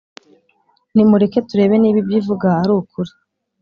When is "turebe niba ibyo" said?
1.47-2.15